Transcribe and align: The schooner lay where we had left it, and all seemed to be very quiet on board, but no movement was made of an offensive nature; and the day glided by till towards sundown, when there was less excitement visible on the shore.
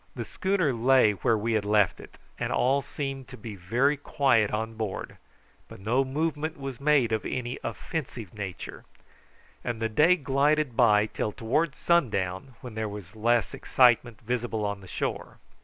The 0.15 0.25
schooner 0.25 0.73
lay 0.73 1.11
where 1.11 1.37
we 1.37 1.53
had 1.53 1.63
left 1.63 1.99
it, 1.99 2.17
and 2.39 2.51
all 2.51 2.81
seemed 2.81 3.27
to 3.27 3.37
be 3.37 3.53
very 3.55 3.95
quiet 3.97 4.49
on 4.49 4.73
board, 4.73 5.17
but 5.67 5.79
no 5.79 6.03
movement 6.03 6.59
was 6.59 6.81
made 6.81 7.11
of 7.11 7.23
an 7.23 7.57
offensive 7.63 8.33
nature; 8.33 8.83
and 9.63 9.79
the 9.79 9.89
day 9.89 10.15
glided 10.15 10.75
by 10.75 11.05
till 11.05 11.31
towards 11.31 11.77
sundown, 11.77 12.55
when 12.61 12.73
there 12.73 12.89
was 12.89 13.15
less 13.15 13.53
excitement 13.53 14.19
visible 14.21 14.65
on 14.65 14.81
the 14.81 14.87
shore. 14.87 15.37